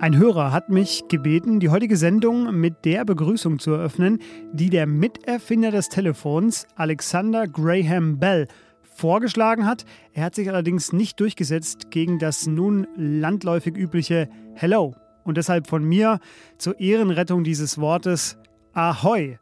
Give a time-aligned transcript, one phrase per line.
[0.00, 4.20] Ein Hörer hat mich gebeten, die heutige Sendung mit der Begrüßung zu eröffnen,
[4.52, 8.46] die der Miterfinder des Telefons, Alexander Graham Bell,
[8.84, 9.84] vorgeschlagen hat.
[10.12, 14.94] Er hat sich allerdings nicht durchgesetzt gegen das nun landläufig übliche Hello.
[15.24, 16.20] Und deshalb von mir
[16.58, 18.38] zur Ehrenrettung dieses Wortes
[18.74, 19.36] Ahoi.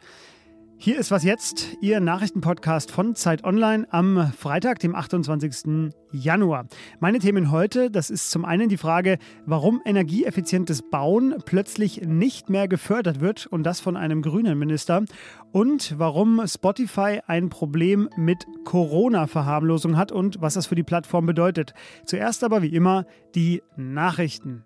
[0.79, 5.93] Hier ist was jetzt, Ihr Nachrichtenpodcast von Zeit Online am Freitag, dem 28.
[6.13, 6.67] Januar.
[7.01, 12.69] Meine Themen heute, das ist zum einen die Frage, warum energieeffizientes Bauen plötzlich nicht mehr
[12.69, 15.03] gefördert wird und das von einem grünen Minister
[15.51, 21.73] und warum Spotify ein Problem mit Corona-Verharmlosung hat und was das für die Plattform bedeutet.
[22.05, 24.65] Zuerst aber wie immer die Nachrichten.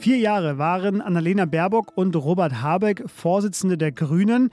[0.00, 4.48] Vier Jahre waren Annalena Baerbock und Robert Habeck Vorsitzende der Grünen.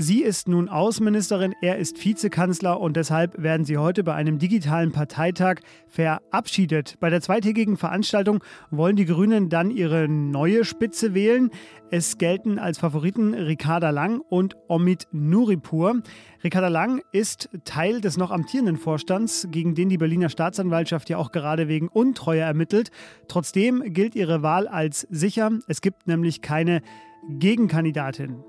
[0.00, 4.92] Sie ist nun Außenministerin, er ist Vizekanzler und deshalb werden sie heute bei einem digitalen
[4.92, 5.56] Parteitag
[5.88, 6.94] verabschiedet.
[7.00, 8.38] Bei der zweitägigen Veranstaltung
[8.70, 11.50] wollen die Grünen dann ihre neue Spitze wählen.
[11.90, 16.00] Es gelten als Favoriten Ricarda Lang und Omid Nuripur.
[16.44, 21.32] Ricarda Lang ist Teil des noch amtierenden Vorstands, gegen den die Berliner Staatsanwaltschaft ja auch
[21.32, 22.92] gerade wegen Untreue ermittelt.
[23.26, 25.50] Trotzdem gilt ihre Wahl als sicher.
[25.66, 26.82] Es gibt nämlich keine
[27.28, 28.44] Gegenkandidatin.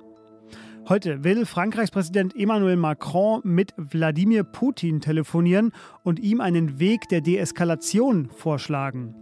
[0.90, 7.22] Heute will Frankreichs Präsident Emmanuel Macron mit Wladimir Putin telefonieren und ihm einen Weg der
[7.22, 9.14] Deeskalation vorschlagen.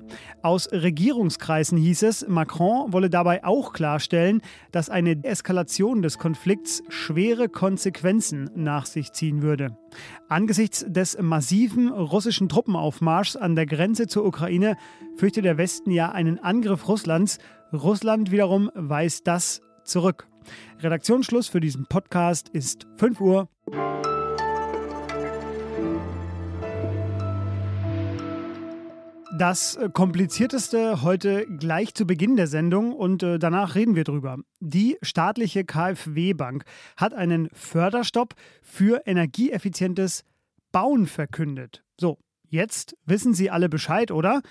[0.41, 4.39] Aus Regierungskreisen hieß es, Macron wolle dabei auch klarstellen,
[4.71, 9.77] dass eine Deeskalation des Konflikts schwere Konsequenzen nach sich ziehen würde.
[10.29, 14.77] Angesichts des massiven russischen Truppenaufmarschs an der Grenze zur Ukraine
[15.17, 17.39] fürchtet der Westen ja einen Angriff Russlands.
[17.73, 20.27] Russland wiederum weist das zurück.
[20.79, 23.49] Redaktionsschluss für diesen Podcast ist 5 Uhr.
[29.37, 34.37] Das äh, komplizierteste heute gleich zu Beginn der Sendung und äh, danach reden wir drüber.
[34.59, 36.63] Die staatliche KfW-Bank
[36.95, 40.23] hat einen Förderstopp für energieeffizientes
[40.71, 41.83] Bauen verkündet.
[41.99, 42.17] So,
[42.49, 44.41] jetzt wissen Sie alle Bescheid, oder?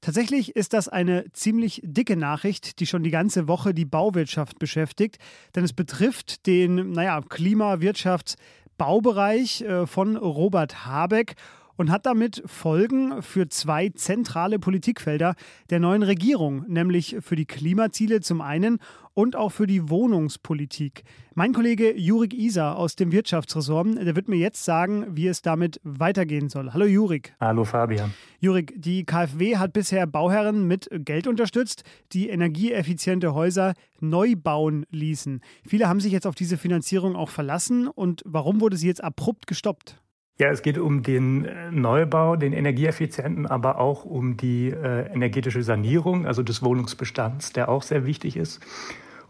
[0.00, 5.18] Tatsächlich ist das eine ziemlich dicke Nachricht, die schon die ganze Woche die Bauwirtschaft beschäftigt,
[5.54, 8.36] denn es betrifft den, naja, Klimawirtschafts-
[8.78, 11.34] Baubereich äh, von Robert Habeck
[11.78, 15.34] und hat damit Folgen für zwei zentrale Politikfelder
[15.70, 18.78] der neuen Regierung, nämlich für die Klimaziele zum einen
[19.14, 21.04] und auch für die Wohnungspolitik.
[21.34, 25.80] Mein Kollege Jurik Isa aus dem Wirtschaftsressort, der wird mir jetzt sagen, wie es damit
[25.84, 26.72] weitergehen soll.
[26.72, 27.34] Hallo Jurik.
[27.40, 28.12] Hallo Fabian.
[28.40, 35.40] Jurik, die KfW hat bisher Bauherren mit Geld unterstützt, die energieeffiziente Häuser neu bauen ließen.
[35.64, 39.46] Viele haben sich jetzt auf diese Finanzierung auch verlassen und warum wurde sie jetzt abrupt
[39.46, 40.00] gestoppt?
[40.40, 45.64] Ja, es geht um den äh, Neubau, den energieeffizienten, aber auch um die äh, energetische
[45.64, 48.60] Sanierung, also des Wohnungsbestands, der auch sehr wichtig ist.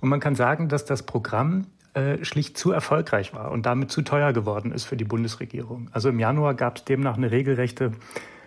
[0.03, 4.03] Und man kann sagen, dass das Programm äh, schlicht zu erfolgreich war und damit zu
[4.03, 5.89] teuer geworden ist für die Bundesregierung.
[5.93, 7.93] Also im Januar gab es demnach eine regelrechte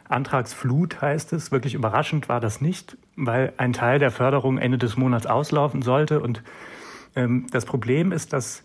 [0.08, 1.52] Antragsflut, heißt es.
[1.52, 6.20] Wirklich überraschend war das nicht, weil ein Teil der Förderung Ende des Monats auslaufen sollte.
[6.20, 6.44] Und
[7.16, 8.64] ähm, das Problem ist, dass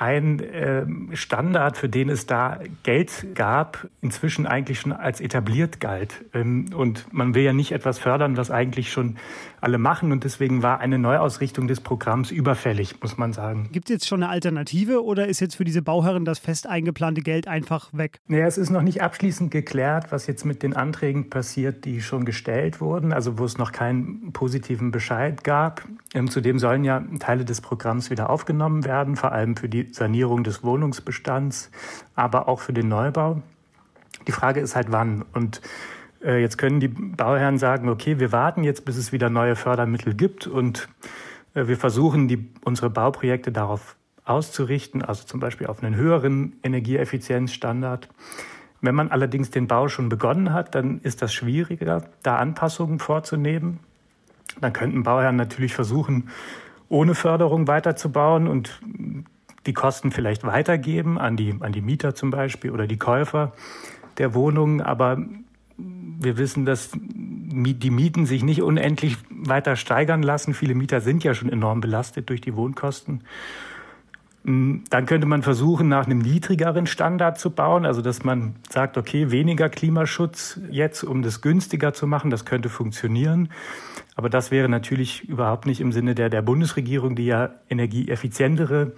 [0.00, 6.24] ein ähm, Standard, für den es da Geld gab, inzwischen eigentlich schon als etabliert galt.
[6.32, 9.16] Ähm, und man will ja nicht etwas fördern, was eigentlich schon
[9.60, 10.10] alle machen.
[10.10, 13.68] Und deswegen war eine Neuausrichtung des Programms überfällig, muss man sagen.
[13.72, 17.20] Gibt es jetzt schon eine Alternative oder ist jetzt für diese Bauherren das fest eingeplante
[17.20, 18.20] Geld einfach weg?
[18.26, 22.24] Naja, es ist noch nicht abschließend geklärt, was jetzt mit den Anträgen passiert, die schon
[22.24, 25.86] gestellt wurden, also wo es noch keinen positiven Bescheid gab.
[26.14, 30.44] Ähm, zudem sollen ja Teile des Programms wieder aufgenommen werden, vor allem für die Sanierung
[30.44, 31.70] des Wohnungsbestands,
[32.14, 33.42] aber auch für den Neubau.
[34.26, 35.24] Die Frage ist halt wann.
[35.32, 35.60] Und
[36.22, 40.14] äh, jetzt können die Bauherren sagen, okay, wir warten jetzt, bis es wieder neue Fördermittel
[40.14, 40.88] gibt und
[41.54, 48.08] äh, wir versuchen, die, unsere Bauprojekte darauf auszurichten, also zum Beispiel auf einen höheren Energieeffizienzstandard.
[48.80, 53.80] Wenn man allerdings den Bau schon begonnen hat, dann ist das schwieriger, da Anpassungen vorzunehmen.
[54.60, 56.30] Dann könnten Bauherren natürlich versuchen,
[56.88, 58.80] ohne Förderung weiterzubauen und
[59.66, 63.52] die Kosten vielleicht weitergeben an die, an die Mieter zum Beispiel oder die Käufer
[64.18, 64.80] der Wohnungen.
[64.80, 65.18] Aber
[65.76, 70.54] wir wissen, dass die Mieten sich nicht unendlich weiter steigern lassen.
[70.54, 73.22] Viele Mieter sind ja schon enorm belastet durch die Wohnkosten.
[74.44, 78.96] Hm, dann könnte man versuchen, nach einem niedrigeren Standard zu bauen, also dass man sagt,
[78.96, 83.50] okay, weniger Klimaschutz jetzt, um das günstiger zu machen, das könnte funktionieren.
[84.20, 88.92] Aber das wäre natürlich überhaupt nicht im Sinne der, der Bundesregierung, die ja energieeffizientere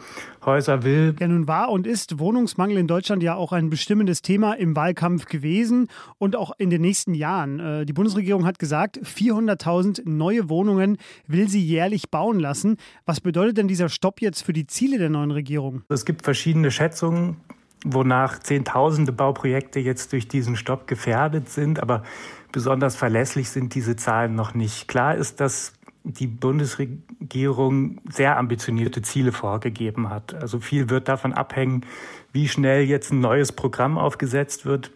[0.44, 1.14] Häuser will.
[1.20, 5.26] Ja, nun war und ist Wohnungsmangel in Deutschland ja auch ein bestimmendes Thema im Wahlkampf
[5.26, 5.86] gewesen
[6.18, 7.60] und auch in den nächsten Jahren.
[7.60, 10.98] Äh, die Bundesregierung hat gesagt, 400.000 neue Wohnungen
[11.28, 12.78] will sie jährlich bauen lassen.
[13.06, 15.82] Was bedeutet denn dieser Stopp jetzt für die Ziele der neuen Regierung?
[15.88, 17.36] Es gibt verschiedene Schätzungen
[17.84, 21.82] wonach Zehntausende Bauprojekte jetzt durch diesen Stopp gefährdet sind.
[21.82, 22.02] Aber
[22.52, 24.86] besonders verlässlich sind diese Zahlen noch nicht.
[24.88, 25.72] Klar ist, dass
[26.04, 30.34] die Bundesregierung sehr ambitionierte Ziele vorgegeben hat.
[30.34, 31.86] Also viel wird davon abhängen,
[32.32, 34.90] wie schnell jetzt ein neues Programm aufgesetzt wird.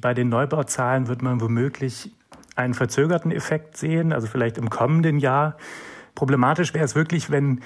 [0.00, 2.12] Bei den Neubauzahlen wird man womöglich
[2.56, 5.56] einen verzögerten Effekt sehen, also vielleicht im kommenden Jahr.
[6.14, 7.60] Problematisch wäre es wirklich, wenn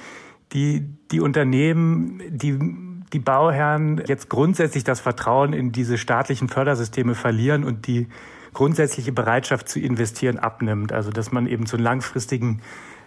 [0.53, 2.59] die, die Unternehmen, die
[3.12, 8.09] die Bauherren jetzt grundsätzlich das Vertrauen in diese staatlichen Fördersysteme verlieren und die
[8.53, 10.93] grundsätzliche Bereitschaft zu investieren abnimmt.
[10.93, 12.63] Also dass man eben so einen langfristigen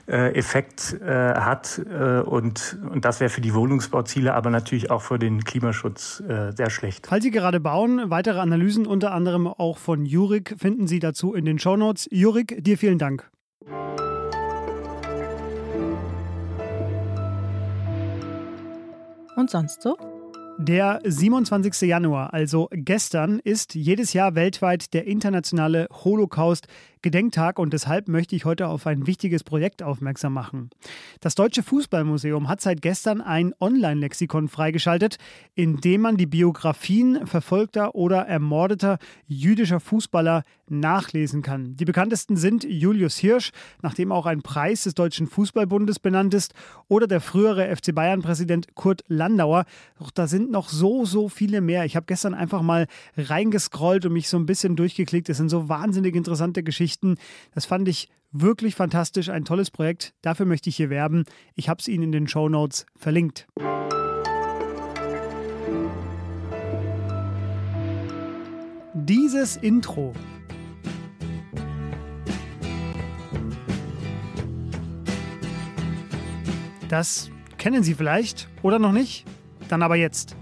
[0.08, 5.02] äh, Effekt äh, hat äh, und, und das wäre für die Wohnungsbauziele, aber natürlich auch
[5.02, 7.08] für den Klimaschutz äh, sehr schlecht.
[7.08, 11.46] Falls Sie gerade bauen, weitere Analysen unter anderem auch von Jurik finden Sie dazu in
[11.46, 12.08] den Shownotes.
[12.12, 13.30] Jurik, dir vielen Dank.
[19.36, 19.98] Und sonst so?
[20.58, 21.82] Der 27.
[21.82, 26.68] Januar, also gestern, ist jedes Jahr weltweit der internationale Holocaust
[27.06, 30.72] Gedenktag und deshalb möchte ich heute auf ein wichtiges Projekt aufmerksam machen.
[31.22, 35.18] Das Deutsche Fußballmuseum hat seit gestern ein Online-Lexikon freigeschaltet,
[35.54, 38.98] in dem man die Biografien verfolgter oder ermordeter
[39.28, 41.78] jüdischer Fußballer nachlesen kann.
[41.78, 43.52] Die bekanntesten sind Julius Hirsch,
[43.84, 46.56] nach dem auch ein Preis des Deutschen Fußballbundes benannt ist,
[46.88, 49.66] oder der frühere FC Bayern-Präsident Kurt Landauer.
[50.00, 51.86] Doch da sind noch so, so viele mehr.
[51.86, 55.30] Ich habe gestern einfach mal reingescrollt und mich so ein bisschen durchgeklickt.
[55.30, 57.18] Es sind so wahnsinnig interessante Geschichten Geschichten.
[57.54, 60.14] Das fand ich wirklich fantastisch, ein tolles Projekt.
[60.22, 61.24] Dafür möchte ich hier werben.
[61.56, 63.48] Ich habe es Ihnen in den Show Notes verlinkt.
[68.94, 70.14] Dieses Intro
[76.88, 79.26] Das kennen Sie vielleicht oder noch nicht?
[79.70, 80.38] Dann aber jetzt.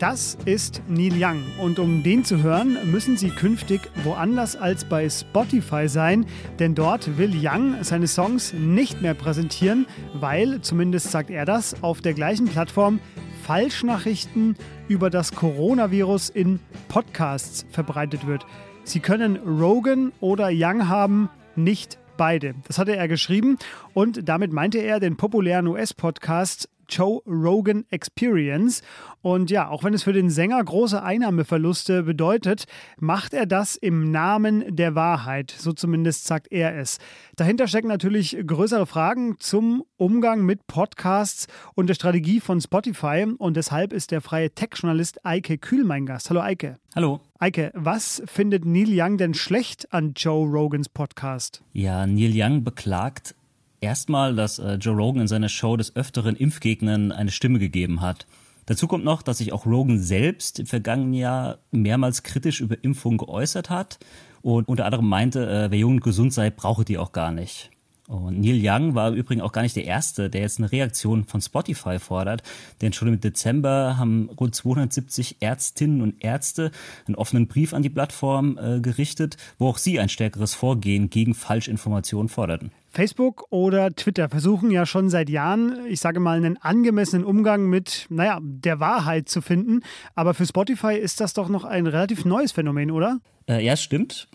[0.00, 5.06] Das ist Neil Young und um den zu hören, müssen Sie künftig woanders als bei
[5.10, 6.24] Spotify sein,
[6.58, 12.00] denn dort will Young seine Songs nicht mehr präsentieren, weil, zumindest sagt er das, auf
[12.00, 12.98] der gleichen Plattform
[13.42, 14.56] Falschnachrichten
[14.88, 18.46] über das Coronavirus in Podcasts verbreitet wird.
[18.84, 22.54] Sie können Rogan oder Young haben, nicht beide.
[22.66, 23.58] Das hatte er geschrieben
[23.92, 28.82] und damit meinte er den populären US-Podcast Joe Rogan Experience.
[29.22, 32.64] Und ja, auch wenn es für den Sänger große Einnahmeverluste bedeutet,
[32.98, 35.54] macht er das im Namen der Wahrheit.
[35.56, 36.98] So zumindest sagt er es.
[37.36, 43.26] Dahinter stecken natürlich größere Fragen zum Umgang mit Podcasts und der Strategie von Spotify.
[43.38, 46.30] Und deshalb ist der freie Tech-Journalist Eike Kühl mein Gast.
[46.30, 46.78] Hallo Eike.
[46.94, 47.20] Hallo.
[47.38, 51.62] Eike, was findet Neil Young denn schlecht an Joe Rogans Podcast?
[51.72, 53.34] Ja, Neil Young beklagt
[53.80, 58.26] erstmal, dass äh, Joe Rogan in seiner Show des Öfteren Impfgegnern eine Stimme gegeben hat.
[58.66, 63.18] Dazu kommt noch, dass sich auch Rogan selbst im vergangenen Jahr mehrmals kritisch über Impfungen
[63.18, 63.98] geäußert hat
[64.42, 67.70] und unter anderem meinte, äh, wer jung und gesund sei, brauche die auch gar nicht.
[68.10, 71.40] Und Neil Young war übrigens auch gar nicht der Erste, der jetzt eine Reaktion von
[71.40, 72.42] Spotify fordert,
[72.80, 76.72] denn schon im Dezember haben rund 270 Ärztinnen und Ärzte
[77.06, 81.34] einen offenen Brief an die Plattform äh, gerichtet, wo auch sie ein stärkeres Vorgehen gegen
[81.34, 82.72] Falschinformationen forderten.
[82.88, 88.06] Facebook oder Twitter versuchen ja schon seit Jahren, ich sage mal, einen angemessenen Umgang mit,
[88.08, 89.82] naja, der Wahrheit zu finden.
[90.16, 93.20] Aber für Spotify ist das doch noch ein relativ neues Phänomen, oder?
[93.48, 94.26] Äh, ja, stimmt.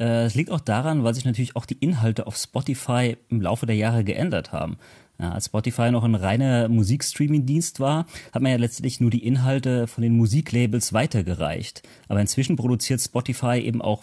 [0.00, 3.66] Äh, es liegt auch daran, weil sich natürlich auch die Inhalte auf Spotify im Laufe
[3.66, 4.78] der Jahre geändert haben.
[5.20, 9.86] Ja, als Spotify noch ein reiner Musikstreaming-Dienst war, hat man ja letztlich nur die Inhalte
[9.86, 11.82] von den Musiklabels weitergereicht.
[12.08, 14.02] Aber inzwischen produziert Spotify eben auch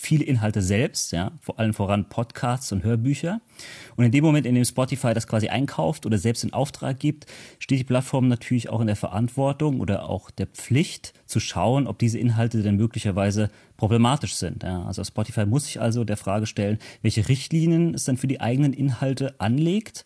[0.00, 3.42] viele Inhalte selbst, ja, vor allem voran Podcasts und Hörbücher.
[3.96, 7.26] Und in dem Moment, in dem Spotify das quasi einkauft oder selbst in Auftrag gibt,
[7.58, 11.98] steht die Plattform natürlich auch in der Verantwortung oder auch der Pflicht zu schauen, ob
[11.98, 14.62] diese Inhalte denn möglicherweise problematisch sind.
[14.62, 14.84] Ja.
[14.84, 18.72] Also Spotify muss sich also der Frage stellen, welche Richtlinien es dann für die eigenen
[18.72, 20.04] Inhalte anlegt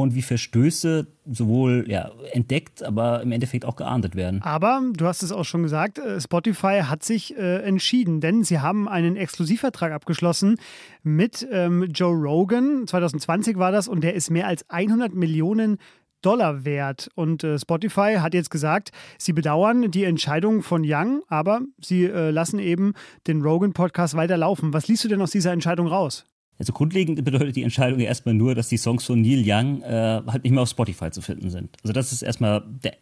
[0.00, 4.40] und wie Verstöße sowohl ja, entdeckt, aber im Endeffekt auch geahndet werden.
[4.42, 8.60] Aber du hast es auch schon gesagt, äh, Spotify hat sich äh, entschieden, denn sie
[8.60, 10.56] haben einen Exklusivvertrag abgeschlossen
[11.02, 12.86] mit ähm, Joe Rogan.
[12.86, 15.78] 2020 war das und der ist mehr als 100 Millionen
[16.22, 17.10] Dollar wert.
[17.14, 22.30] Und äh, Spotify hat jetzt gesagt, sie bedauern die Entscheidung von Young, aber sie äh,
[22.30, 22.94] lassen eben
[23.26, 24.72] den Rogan-Podcast weiterlaufen.
[24.72, 26.24] Was liest du denn aus dieser Entscheidung raus?
[26.58, 30.22] Also grundlegend bedeutet die Entscheidung ja erstmal nur, dass die Songs von Neil Young äh,
[30.26, 31.76] halt nicht mehr auf Spotify zu finden sind.
[31.82, 32.94] Also das ist erstmal der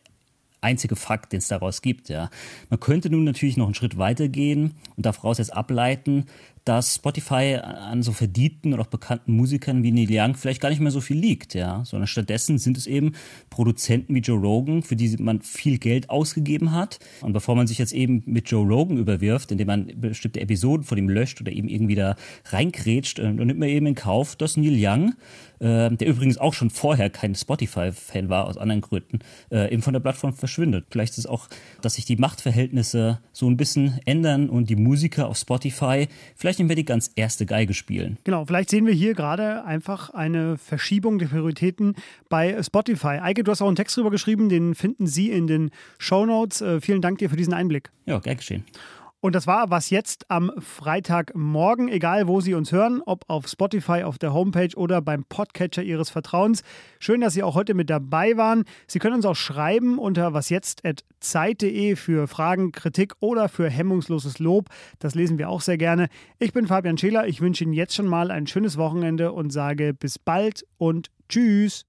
[0.61, 2.09] einzige Fakt, den es daraus gibt.
[2.09, 2.31] Ja.
[2.69, 6.27] Man könnte nun natürlich noch einen Schritt weiter gehen und daraus jetzt ableiten,
[6.65, 10.81] dass Spotify an so verdienten und auch bekannten Musikern wie Neil Young vielleicht gar nicht
[10.81, 13.13] mehr so viel liegt, ja, sondern stattdessen sind es eben
[13.49, 16.99] Produzenten wie Joe Rogan, für die man viel Geld ausgegeben hat.
[17.23, 20.99] Und bevor man sich jetzt eben mit Joe Rogan überwirft, indem man bestimmte Episoden von
[20.99, 24.77] ihm löscht oder eben irgendwie da reinkrätscht, dann nimmt man eben in Kauf, dass Neil
[24.77, 25.15] Young
[25.61, 29.93] äh, der übrigens auch schon vorher kein Spotify-Fan war, aus anderen Gründen, äh, eben von
[29.93, 30.87] der Plattform verschwindet.
[30.91, 31.49] Vielleicht ist es auch,
[31.83, 36.67] dass sich die Machtverhältnisse so ein bisschen ändern und die Musiker auf Spotify vielleicht nicht
[36.67, 38.19] mehr die ganz erste Geige spielen.
[38.25, 41.95] Genau, vielleicht sehen wir hier gerade einfach eine Verschiebung der Prioritäten
[42.29, 43.19] bei Spotify.
[43.21, 46.61] Eike, du hast auch einen Text drüber geschrieben, den finden Sie in den Show Notes.
[46.61, 47.91] Äh, vielen Dank dir für diesen Einblick.
[48.07, 48.65] Ja, gern geschehen.
[49.21, 54.03] Und das war was jetzt am Freitagmorgen, egal wo Sie uns hören, ob auf Spotify,
[54.03, 56.63] auf der Homepage oder beim Podcatcher Ihres Vertrauens.
[56.99, 58.65] Schön, dass Sie auch heute mit dabei waren.
[58.87, 64.69] Sie können uns auch schreiben unter wasjetzt.zeit.de für Fragen, Kritik oder für hemmungsloses Lob.
[64.99, 66.09] Das lesen wir auch sehr gerne.
[66.39, 67.27] Ich bin Fabian Scheler.
[67.27, 71.85] Ich wünsche Ihnen jetzt schon mal ein schönes Wochenende und sage bis bald und tschüss.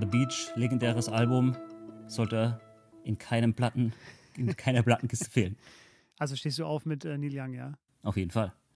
[0.00, 1.54] On the Beach, legendäres Album,
[2.06, 2.58] sollte
[3.04, 3.92] in keinem Platten,
[4.34, 5.58] in keiner Plattenkiste fehlen.
[6.18, 7.74] Also stehst du auf mit äh, Neil Young, ja?
[8.02, 8.54] Auf jeden Fall.